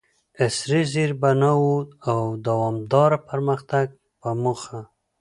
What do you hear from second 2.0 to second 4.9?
او دوامداره پرمختګ په موخه،